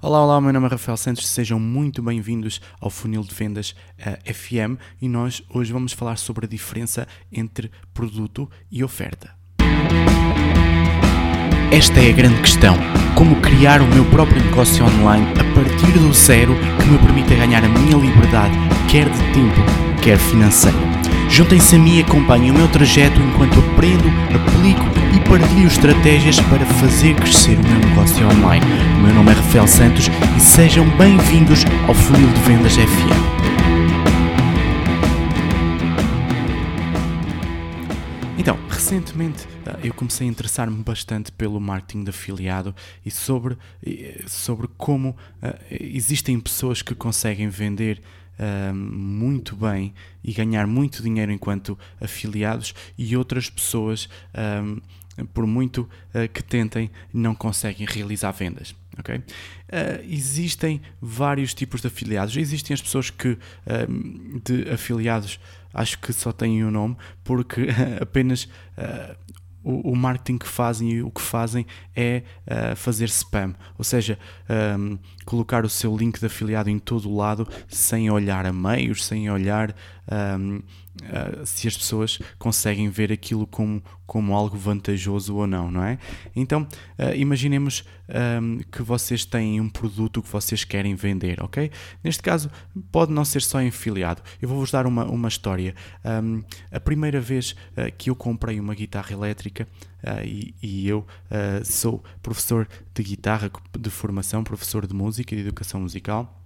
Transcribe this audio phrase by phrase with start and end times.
[0.00, 4.32] Olá, olá, meu nome é Rafael Santos, sejam muito bem-vindos ao Funil de Vendas uh,
[4.32, 9.34] FM e nós hoje vamos falar sobre a diferença entre produto e oferta.
[11.72, 12.76] Esta é a grande questão:
[13.16, 17.64] como criar o meu próprio negócio online a partir do zero que me permita ganhar
[17.64, 18.54] a minha liberdade,
[18.88, 20.87] quer de tempo, quer financeiro.
[21.30, 24.84] Juntem-se a mim e acompanhem o meu trajeto enquanto aprendo, aplico
[25.14, 28.64] e partilho estratégias para fazer crescer o meu negócio online.
[28.96, 30.06] O meu nome é Rafael Santos
[30.36, 33.38] e sejam bem-vindos ao Funil de Vendas FM.
[38.38, 43.58] Então, recentemente eh, eu comecei a interessar-me bastante pelo marketing de afiliado e sobre,
[44.26, 45.16] sobre como uh,
[45.70, 48.00] existem pessoas que conseguem vender
[48.38, 49.92] uh, muito bem
[50.22, 54.08] e ganhar muito dinheiro enquanto afiliados e outras pessoas,
[54.62, 54.80] um,
[55.32, 58.74] por muito uh, que tentem, não conseguem realizar vendas.
[58.98, 59.16] Okay?
[59.16, 62.36] Uh, existem vários tipos de afiliados.
[62.36, 63.38] Existem as pessoas que
[64.44, 65.38] de afiliados
[65.72, 67.68] acho que só têm um nome porque
[68.00, 68.48] apenas
[69.68, 74.18] o, o, marketing que fazem e o que fazem é uh, fazer spam, ou seja,
[74.78, 79.04] um, colocar o seu link de afiliado em todo o lado sem olhar a meios,
[79.04, 79.74] sem olhar
[80.40, 80.62] um,
[81.02, 85.98] uh, se as pessoas conseguem ver aquilo como, como algo vantajoso ou não, não é?
[86.34, 86.62] Então,
[86.98, 87.84] uh, imaginemos
[88.42, 91.70] um, que vocês têm um produto que vocês querem vender, ok?
[92.02, 92.50] Neste caso,
[92.90, 94.22] pode não ser só em afiliado.
[94.40, 95.74] Eu vou-vos dar uma, uma história.
[96.04, 99.66] Um, a primeira vez uh, que eu comprei uma guitarra elétrica,
[100.24, 101.04] e, e, eu
[101.64, 106.38] sou professor de guitarra de formação, professor de música e de educação musical.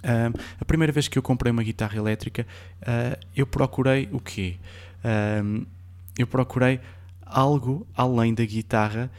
[0.00, 2.46] Uh, a primeira vez que eu comprei uma guitarra elétrica,
[2.82, 4.56] uh, eu procurei o quê?
[5.04, 5.66] Uh,
[6.18, 6.80] eu procurei
[7.24, 9.10] algo além da guitarra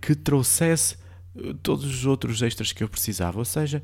[0.00, 0.96] que trouxesse
[1.62, 3.38] todos os outros extras que eu precisava.
[3.38, 3.82] Ou seja,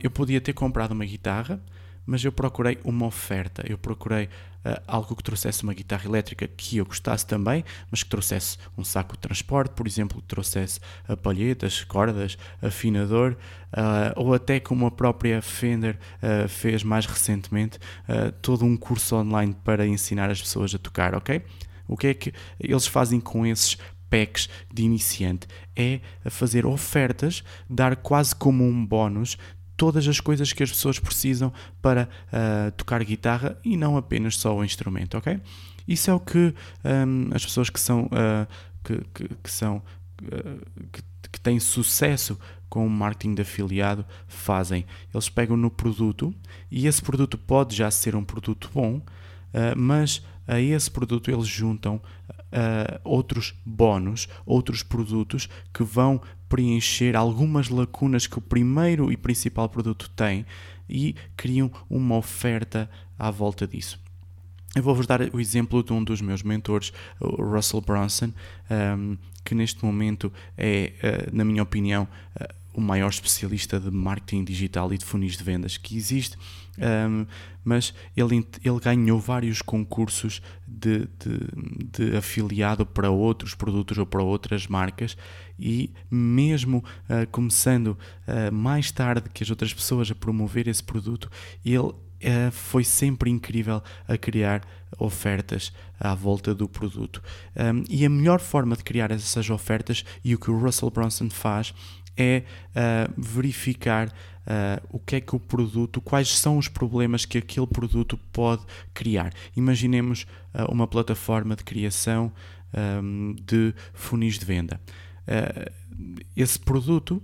[0.00, 1.60] eu podia ter comprado uma guitarra,
[2.06, 4.28] mas eu procurei uma oferta, eu procurei
[4.86, 9.14] algo que trouxesse uma guitarra elétrica que eu gostasse também, mas que trouxesse um saco
[9.14, 13.36] de transporte, por exemplo, que trouxesse a palhetas, cordas, afinador,
[13.72, 17.78] uh, ou até como a própria Fender uh, fez mais recentemente,
[18.42, 21.42] todo um curso online para ensinar as pessoas a tocar, ok?
[21.86, 23.76] O que é que eles fazem com esses
[24.08, 25.46] packs de iniciante?
[25.74, 29.36] É fazer ofertas, dar quase como um bónus
[29.80, 34.54] todas as coisas que as pessoas precisam para uh, tocar guitarra e não apenas só
[34.54, 35.40] o instrumento, ok?
[35.88, 36.54] Isso é o que
[36.84, 38.46] um, as pessoas que são, uh,
[38.84, 41.02] que, que, que, são uh, que,
[41.32, 42.38] que têm sucesso
[42.68, 44.84] com o marketing de afiliado fazem.
[45.14, 46.34] Eles pegam no produto
[46.70, 49.00] e esse produto pode já ser um produto bom,
[49.76, 57.68] mas a esse produto eles juntam uh, outros bónus, outros produtos que vão preencher algumas
[57.68, 60.44] lacunas que o primeiro e principal produto tem
[60.88, 64.00] e criam uma oferta à volta disso.
[64.74, 68.32] Eu vou-vos dar o exemplo de um dos meus mentores, o Russell Brunson,
[68.70, 72.06] um, que neste momento é, uh, na minha opinião,
[72.40, 76.36] uh, o maior especialista de marketing digital e de funis de vendas que existe,
[76.78, 77.26] um,
[77.64, 84.22] mas ele, ele ganhou vários concursos de, de, de, afiliado para outros produtos ou para
[84.22, 85.16] outras marcas
[85.58, 91.30] e mesmo uh, começando uh, mais tarde que as outras pessoas a promover esse produto,
[91.64, 91.92] ele
[92.22, 94.62] Uh, foi sempre incrível a criar
[94.98, 97.22] ofertas à volta do produto.
[97.56, 101.30] Um, e a melhor forma de criar essas ofertas, e o que o Russell Brunson
[101.30, 101.74] faz,
[102.16, 107.38] é uh, verificar uh, o que é que o produto, quais são os problemas que
[107.38, 109.32] aquele produto pode criar.
[109.56, 112.32] Imaginemos uh, uma plataforma de criação
[113.02, 114.80] um, de funis de venda.
[116.36, 117.20] esse produto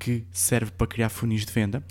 [0.00, 1.84] que serve para criar funis de venda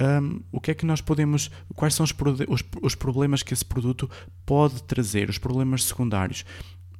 [0.00, 2.14] um, o que é que nós podemos, quais são os,
[2.48, 4.10] os, os, problemas que esse produto
[4.46, 6.44] pode trazer, os problemas secundários.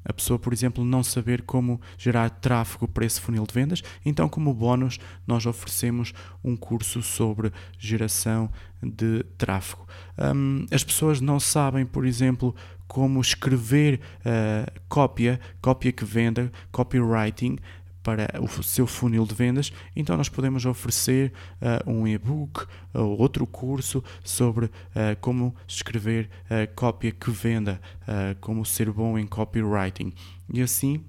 [0.05, 4.29] A pessoa, por exemplo, não saber como gerar tráfego para esse funil de vendas, então,
[4.29, 8.51] como bónus, nós oferecemos um curso sobre geração
[8.83, 9.87] de tráfego.
[10.19, 12.55] Um, as pessoas não sabem, por exemplo,
[12.89, 17.59] como escrever uh, cópia, cópia que venda, copywriting,
[18.03, 23.47] para o seu funil de vendas, então nós podemos oferecer uh, um e-book ou outro
[23.47, 24.71] curso sobre uh,
[25.21, 27.81] como escrever uh, cópia que venda,
[28.41, 30.13] como ser bom em copywriting.
[30.53, 31.05] E assim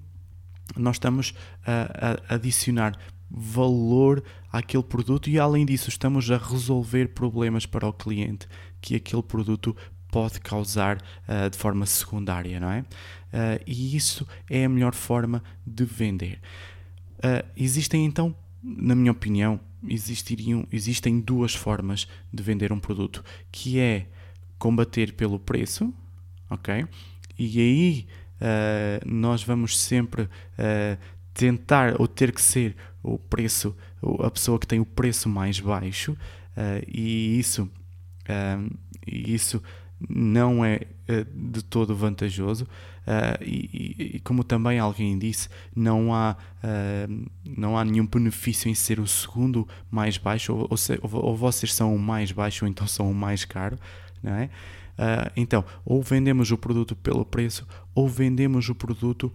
[0.76, 1.34] nós estamos
[1.66, 2.96] a, a adicionar
[3.28, 4.22] valor
[4.52, 8.46] àquele produto e além disso estamos a resolver problemas para o cliente
[8.80, 9.74] que aquele produto
[10.12, 12.80] pode causar uh, de forma secundária, não é?
[12.80, 16.38] Uh, e isso é a melhor forma de vender.
[17.24, 19.58] Uh, existem então na minha opinião,
[19.88, 24.06] existiriam, existem duas formas de vender um produto, que é
[24.58, 25.92] combater pelo preço,
[26.48, 26.86] ok?
[27.36, 28.06] E aí
[28.40, 30.98] uh, nós vamos sempre uh,
[31.34, 33.76] tentar ou ter que ser o preço,
[34.20, 36.16] a pessoa que tem o preço mais baixo,
[36.86, 37.68] e isso,
[39.06, 39.60] e isso
[40.08, 40.80] não é
[41.34, 42.66] de todo vantajoso.
[43.02, 48.74] Uh, e, e, como também alguém disse, não há, uh, não há nenhum benefício em
[48.74, 52.64] ser o segundo mais baixo, ou, ou, se, ou, ou vocês são o mais baixo
[52.64, 53.76] ou então são o mais caro,
[54.22, 54.44] não é?
[54.92, 59.32] Uh, então, ou vendemos o produto pelo preço, ou vendemos o produto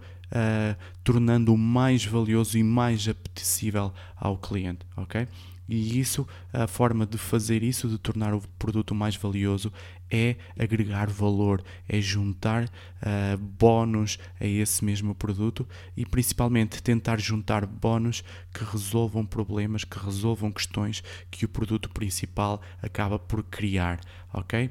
[1.02, 5.26] tornando-o mais valioso e mais apetecível ao cliente, ok?
[5.68, 9.70] E isso, a forma de fazer isso, de tornar o produto mais valioso,
[10.10, 17.66] é agregar valor, é juntar uh, bónus a esse mesmo produto e principalmente tentar juntar
[17.66, 18.24] bónus
[18.54, 24.00] que resolvam problemas, que resolvam questões que o produto principal acaba por criar,
[24.32, 24.70] ok?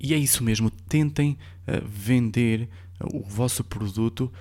[0.00, 1.32] E é isso mesmo, tentem
[1.68, 2.70] uh, vender
[3.12, 4.32] o vosso produto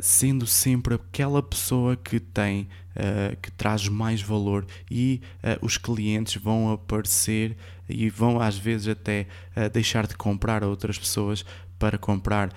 [0.00, 6.40] sendo sempre aquela pessoa que tem, uh, que traz mais valor e uh, os clientes
[6.40, 7.56] vão aparecer
[7.88, 9.26] e vão às vezes até
[9.72, 11.44] deixar de comprar a outras pessoas
[11.76, 12.54] para comprar